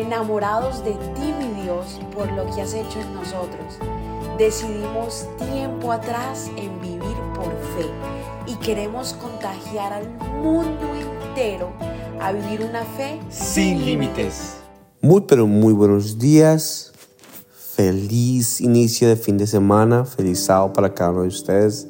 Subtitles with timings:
[0.00, 3.78] enamorados de ti, mi Dios, por lo que has hecho en nosotros.
[4.38, 7.86] Decidimos tiempo atrás en vivir por fe
[8.46, 10.08] y queremos contagiar al
[10.42, 11.70] mundo entero
[12.20, 14.56] a vivir una fe sin límites.
[15.02, 16.92] Muy pero muy buenos días.
[17.52, 20.04] Feliz inicio de fin de semana.
[20.04, 21.86] Feliz sábado para cada uno de ustedes.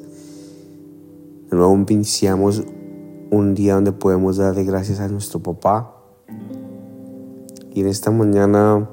[1.49, 2.63] De nuevo iniciamos
[3.29, 6.00] un día donde podemos darle gracias a nuestro papá.
[7.73, 8.89] Y en esta mañana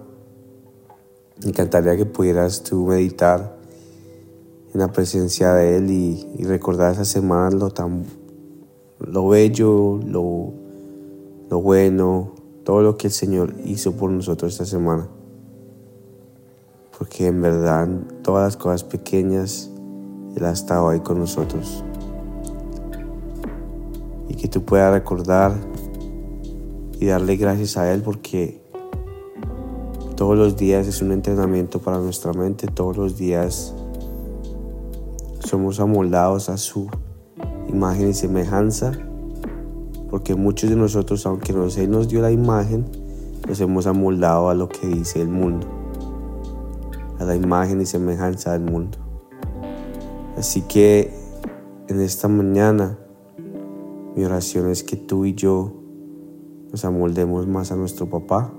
[1.43, 3.59] me encantaría que pudieras tú meditar
[4.73, 8.05] en la presencia de Él y, recordar esa semana lo tan
[9.01, 10.53] lo bello, lo,
[11.51, 15.09] lo bueno, todo lo que el Señor hizo por nosotros esta semana.
[16.97, 17.89] Porque en verdad
[18.23, 19.71] todas las cosas pequeñas
[20.37, 21.83] Él ha estado ahí con nosotros.
[24.29, 25.53] Y que tú puedas recordar
[27.01, 28.68] y darle gracias a Él porque
[30.19, 33.73] todos los días es un entrenamiento para nuestra mente, todos los días
[35.39, 36.89] somos amoldados a su
[37.69, 38.91] imagen y semejanza,
[40.11, 42.85] porque muchos de nosotros, aunque no Él nos dio la imagen,
[43.47, 45.69] nos hemos amoldado a lo que dice el mundo,
[47.21, 48.99] a la imagen y semejanza del mundo.
[50.37, 51.15] Así que
[51.87, 52.99] en esta mañana
[54.17, 55.75] mi oración es que tú y yo
[56.73, 58.53] nos amoldemos más a nuestro papá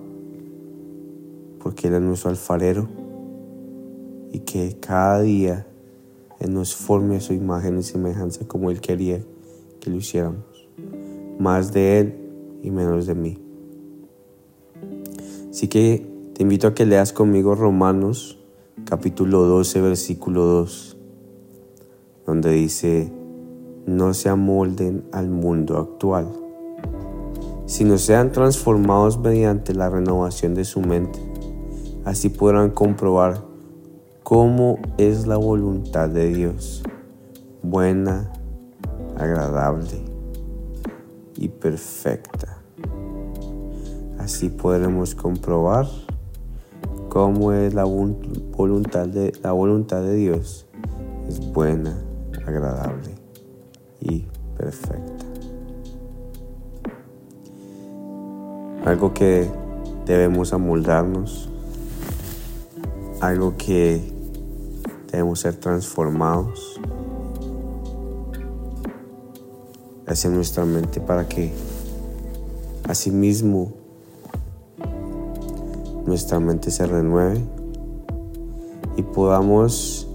[1.61, 2.87] porque Él es nuestro alfarero
[4.31, 5.67] y que cada día
[6.39, 9.21] Él nos forme a su imagen y semejanza como Él quería
[9.79, 10.67] que lo hiciéramos.
[11.37, 12.15] Más de Él
[12.63, 13.37] y menos de mí.
[15.49, 18.39] Así que te invito a que leas conmigo Romanos
[18.85, 20.97] capítulo 12 versículo 2,
[22.25, 23.11] donde dice,
[23.85, 26.27] no se amolden al mundo actual,
[27.65, 31.28] sino sean transformados mediante la renovación de su mente
[32.05, 33.41] Así podrán comprobar
[34.23, 36.81] cómo es la voluntad de Dios,
[37.61, 38.31] buena,
[39.17, 40.01] agradable
[41.35, 42.57] y perfecta.
[44.17, 45.87] Así podremos comprobar
[47.09, 50.65] cómo es la voluntad de, la voluntad de Dios.
[51.27, 51.97] Es buena,
[52.45, 53.15] agradable
[53.99, 54.25] y
[54.57, 55.25] perfecta.
[58.85, 59.49] Algo que
[60.05, 61.49] debemos amoldarnos
[63.21, 64.01] algo que
[65.11, 66.79] debemos ser transformados
[70.07, 71.51] hacia nuestra mente para que
[72.87, 73.73] asimismo
[76.05, 77.43] nuestra mente se renueve
[78.95, 80.07] y podamos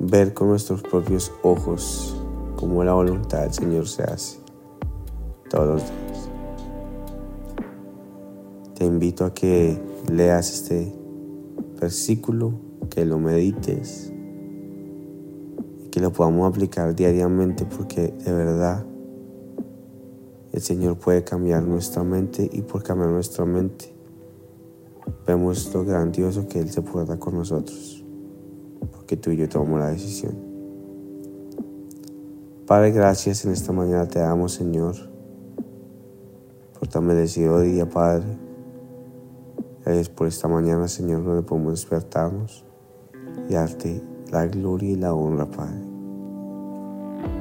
[0.00, 2.16] ver con nuestros propios ojos
[2.56, 4.38] cómo la voluntad del Señor se hace
[5.48, 6.28] todos los días.
[8.74, 9.78] Te invito a que
[10.10, 11.01] leas este
[11.82, 12.52] versículo,
[12.90, 14.12] que lo medites
[15.84, 18.86] y que lo podamos aplicar diariamente porque de verdad
[20.52, 23.92] el Señor puede cambiar nuestra mente y por cambiar nuestra mente
[25.26, 28.04] vemos lo grandioso que Él se puede dar con nosotros
[28.92, 30.36] porque tú y yo tomamos la decisión.
[32.64, 34.94] Padre, gracias en esta mañana te damos Señor
[36.78, 38.41] por tan merecido día Padre
[39.84, 42.64] Gracias por esta mañana, Señor, donde podemos despertarnos
[43.48, 44.00] y darte
[44.30, 45.80] la gloria y la honra, Padre.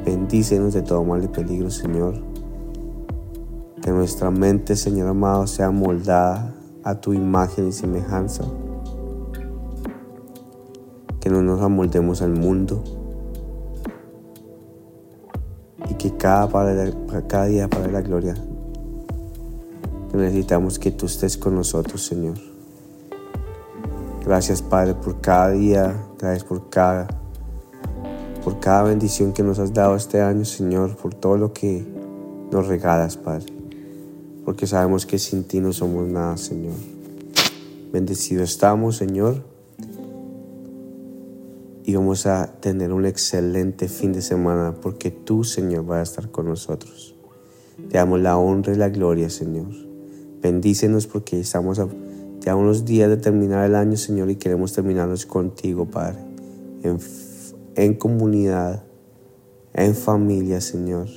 [0.06, 2.16] Bendícenos de todo mal y peligro, Señor.
[3.84, 8.44] Que nuestra mente, Señor amado, sea moldada a tu imagen y semejanza.
[11.20, 12.84] Que no nos amoldemos al mundo.
[15.88, 16.50] Y que cada,
[17.28, 18.34] cada día, Padre, la gloria
[20.14, 22.36] Necesitamos que tú estés con nosotros, Señor.
[24.26, 26.06] Gracias, Padre, por cada día.
[26.20, 27.08] Gracias por cada,
[28.44, 31.86] por cada bendición que nos has dado este año, Señor, por todo lo que
[32.52, 33.46] nos regalas, Padre.
[34.44, 36.76] Porque sabemos que sin ti no somos nada, Señor.
[37.94, 39.44] Bendecido estamos, Señor.
[41.84, 46.32] Y vamos a tener un excelente fin de semana porque tú, Señor, vas a estar
[46.32, 47.16] con nosotros.
[47.90, 49.91] Te damos la honra y la gloria, Señor.
[50.42, 51.88] Bendícenos porque estamos a
[52.40, 56.18] ya unos días de terminar el año, Señor, y queremos terminarnos contigo, Padre,
[56.82, 56.98] en,
[57.76, 58.84] en comunidad,
[59.74, 61.08] en familia, Señor,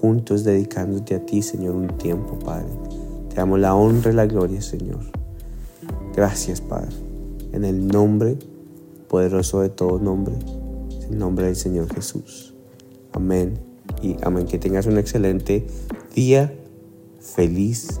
[0.00, 2.68] juntos dedicándote a ti, Señor, un tiempo, Padre.
[3.28, 5.00] Te damos la honra y la gloria, Señor.
[6.14, 6.94] Gracias, Padre.
[7.52, 8.38] En el nombre
[9.08, 10.34] poderoso de todo nombre,
[11.06, 12.54] en el nombre del Señor Jesús.
[13.12, 13.58] Amén
[14.02, 14.46] y amén.
[14.46, 15.66] Que tengas un excelente
[16.14, 16.52] día
[17.20, 18.00] feliz,